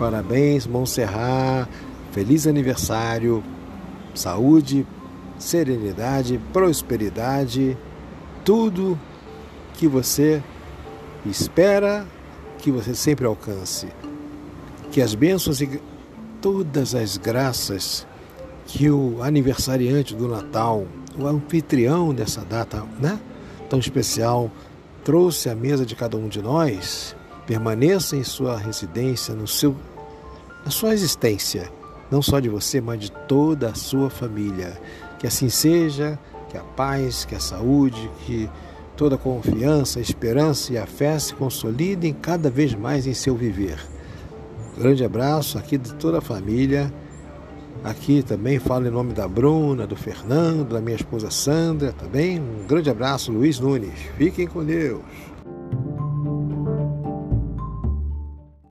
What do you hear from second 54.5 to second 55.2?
Deus.